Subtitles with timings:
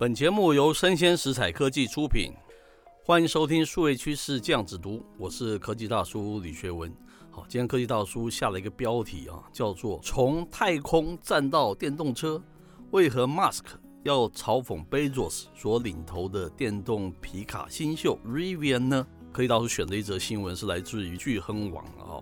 [0.00, 2.32] 本节目由生鲜食材科技出品，
[3.04, 6.90] 欢迎收听数位趋势酱子读，我是科技大叔李学文。
[7.30, 12.42] 好，今天科技大叔下了一个标题啊，叫做“从太空站到电动车，
[12.92, 13.60] 为何 Musk
[14.02, 22.16] 要嘲讽 Bezos 所领头的电动皮卡新秀 Rivian 呢？”科技大叔选的一则新闻是来自于巨亨网啊，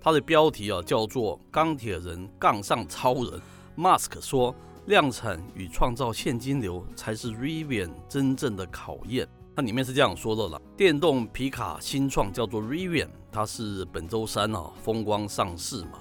[0.00, 3.42] 它的标题啊叫做“钢铁人杠上超人
[3.76, 4.54] ”，Musk 说。
[4.88, 9.28] 量产与创造现金流才是 Rivian 真正的考验。
[9.54, 15.98] 它里面是这样说的了：电动皮卡新创叫做 Rivian，它是本周三啊风光上市嘛。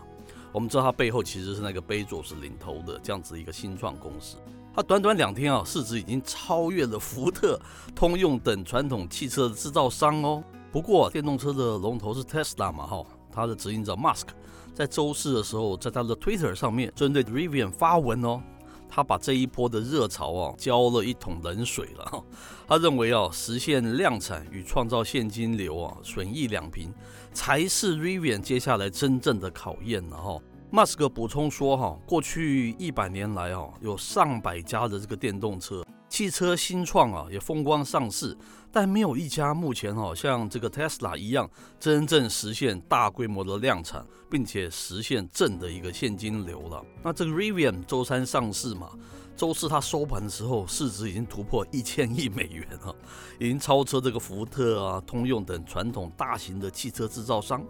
[0.54, 4.38] 我们知道它背后其实是那个 Bezos 领头的这样子一个新创公司。
[4.74, 7.60] 它短短两天啊，市值已经超越了福特、
[7.94, 10.42] 通用等传统汽车的制造商哦。
[10.72, 14.28] 不过电动车的龙头是 Tesla 嘛，哈，它的执行长 Musk
[14.74, 18.42] 在周四的时候在他的 Twitter 上面针对 Rivian 发文哦。
[18.90, 22.24] 他把这一波的热潮啊浇了一桶冷水了。
[22.68, 26.94] 他认为啊，实现量产与创造现金流啊，损益两平，
[27.34, 30.40] 才是 Rivian 接下来真正的考验了哈。
[30.70, 38.38] 马斯克补充说哈，过去一百年来啊，有上百家的这个电动车汽车新创啊，也风光上市。
[38.70, 46.84] 但没有一家目前哈像这个 Tesla 一样真正实现大规模的量产，并且实现正的一个现金流了。
[47.02, 48.92] 那这个 Rivian 周三上市嘛，
[49.36, 52.96] 周四它收盘的时候市值已经突破一千亿美元了，
[53.40, 57.66] 已经超车这个福特啊、通用等传统大型的汽车制造商，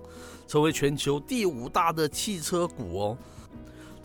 [0.46, 3.18] 成为全球第五大的汽车股哦。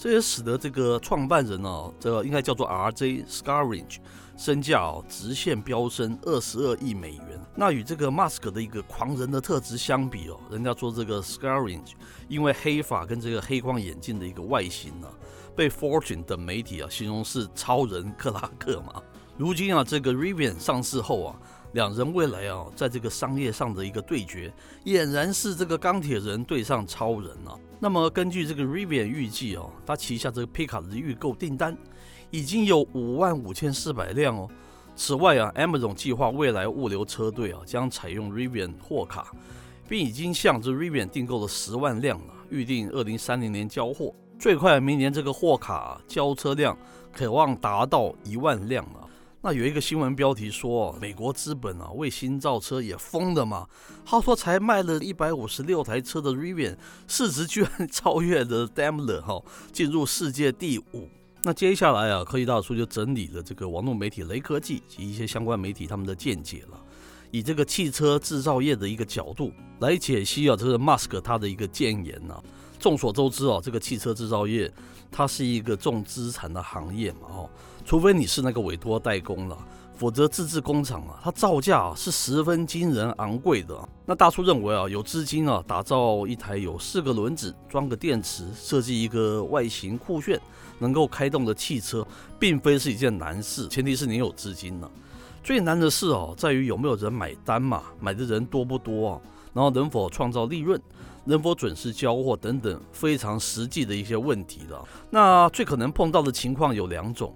[0.03, 3.99] 这也使得这个创办人哦，这个应该叫做 RJ Scaringe。
[4.37, 7.41] 身价哦直线飙升二十二亿美元。
[7.55, 11.93] 那与这个 Mask 的一个狂人的特质相比哦，人家说这个 Scaringe
[12.27, 15.07] 因为黑发跟这个黑框眼镜的一个外形呢，
[15.55, 19.01] 被 Fortune 等媒体啊形容是超人克拉克嘛。
[19.37, 21.39] 如今啊，这个 Rivian 上市后啊，
[21.73, 24.53] 两人未来啊在这个商业上的一个对决，
[24.85, 27.59] 俨然是这个钢铁人对上超人啊。
[27.81, 31.77] 那么根据这个 Rivian 预计哦，他旗下这个皮卡的预购订单。
[32.35, 34.49] 已经有五万五千四百辆哦。
[34.97, 39.33] 此外啊，Amazon 计划未来物流车队啊将采用 Rivian 货卡，
[39.87, 46.75] 并已经向这 Rivian 订购了十万辆了，预定二零三零年交货，最快明年这个货卡交车量
[47.15, 49.02] 可望达到一万辆了。
[49.45, 53.67] 那有一个新闻标题说，美国资本啊为新造车也疯了嘛？
[54.05, 56.77] 他说才卖了一百五十六台车的 Rivian
[57.09, 59.43] 市值居然超越了 Daimler 哈，
[59.73, 61.09] 进入世界第五。
[61.43, 66.81] 那接下来啊，科技大叔就整理了这个网络媒体雷科技及一些相关媒体他们的见解了，
[67.33, 72.41] 以这个汽车制造业的一个角度来解析啊，这个 Musk 他的一个谏言呢。
[72.83, 74.69] 众所周知啊，这个汽车制造业
[75.09, 77.51] 它是一个重资产的行业嘛，哦，
[77.85, 79.57] 除非你是那个委托代工了。
[79.95, 83.89] 否则，自制工厂啊，它造价是十分惊人昂贵的。
[84.05, 90.41] 那大叔认为啊，有资金啊，打造一台有四个轮子、装个电池、设计一个外形酷炫、
[90.81, 92.05] 能够开动的汽车，
[92.37, 93.69] 并非是一件难事。
[93.69, 94.91] 前提是你有资金呢。
[95.45, 99.21] 最难的是哦，在于有没有人买单嘛，买的人多不多啊？
[99.53, 100.81] 然后能否创造利润，
[101.25, 104.83] 能否准时交货等等非常实际的一些问题的。
[105.11, 107.35] 那最可能碰到的情况有两种。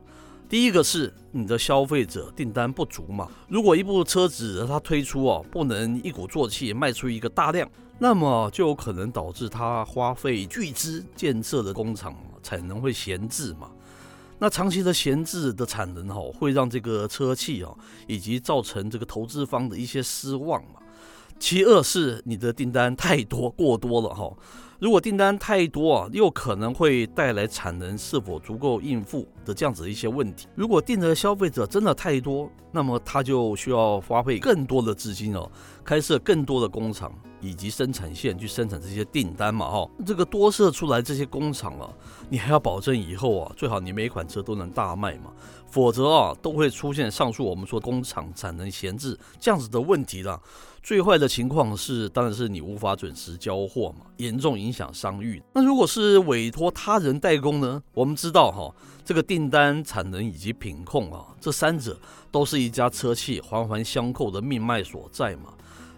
[0.49, 7.69] 第一个是你的消费者订单不足嘛，如果一部车子它推出哦，不能一鼓作气卖出一个大量，
[7.99, 13.69] 那么就有可能导致它花费巨资建设的工厂产能会闲置嘛。
[14.39, 17.75] 那长期的闲置的产能哈，会让这个车企啊，
[18.07, 20.79] 以及造成这个投资方的一些失望嘛。
[21.39, 24.33] 其二是你的订单太多过多了哈。
[24.79, 30.47] 如果订单太多啊，又可能会带来产能是否足够应付的这样子一些问题。
[30.55, 35.51] 如果订的消费者真的太多，那么他就需要花费更多的资金哦，
[35.83, 37.11] 开设更多的工厂
[37.41, 39.89] 以及生产线去生产这些订单嘛哈。
[40.05, 41.89] 这个多设出来这些工厂啊，
[42.29, 45.33] 你还要保证以后啊，最好你每一款车都能大卖嘛，
[45.69, 50.39] 否则啊，都会出现上述我们说工厂产能闲置这样子的问题了。
[50.83, 55.41] 最坏的情况是，当然是你无法准时交货嘛，严重影影响商誉。
[55.55, 57.81] 那如果是委托他人代工呢？
[57.95, 58.75] 我们知道哈，
[59.05, 61.99] 这个订单、产能以及品控啊，这三者
[62.33, 65.55] 都是一家车企环环相扣的命脉所在嘛。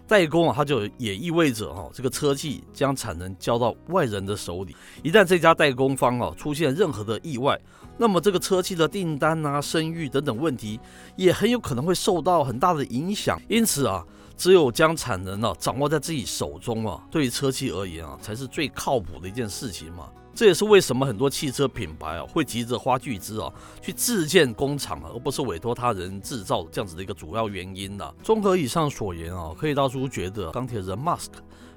[0.09, 4.75] 代工啊，它就也意味着哈，这个车企将产能交到外人的手里。
[5.03, 7.57] 一旦这家代工方啊出现任何的意外，
[7.97, 10.79] 那么这个车企的订单啊、声誉等等问题，
[11.15, 13.39] 也很有可能会受到很大的影响。
[13.47, 14.03] 因此啊。
[14.39, 20.07] 只有将产能啊掌握在自己手中啊，对于车企而言啊，才是最靠谱的一件事情嘛。
[20.39, 23.51] 这也是为什么很多汽车品牌啊会急着花巨资啊
[23.81, 28.09] 去自建工厂，而不是委托他人制造这样子的一个主要原因呢。
[28.23, 31.27] 综合以上所言啊，科技大叔觉得钢铁人 Musk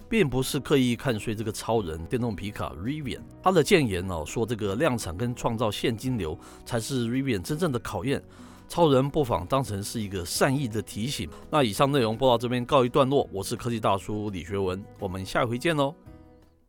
[0.08, 8.22] 并不是刻意看衰这个超人电动皮卡 Rivian，他的建言哦说这个量产跟创造现金流才是 Rivian 真正的考验。
[8.68, 11.28] 超人不妨当成是一个善意的提醒。
[11.50, 15.92] 那以上内容播到这边告一段落，我是科技大叔李学文，我们下回见喽。